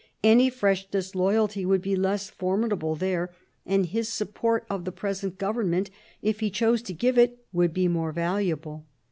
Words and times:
Any 0.23 0.49
fresh 0.49 0.87
disloyalty 0.89 1.63
would 1.63 1.83
be 1.83 1.95
less 1.95 2.27
formidable 2.27 2.95
there, 2.95 3.29
and 3.67 3.85
his 3.85 4.09
support 4.09 4.65
of 4.67 4.83
the 4.83 4.91
present 4.91 5.37
government, 5.37 5.91
if 6.23 6.39
he 6.39 6.49
chose 6.49 6.81
to 6.81 6.93
give 6.95 7.19
it, 7.19 7.45
would 7.53 7.71
be 7.71 7.87
more 7.87 8.11
valuable. 8.11 8.87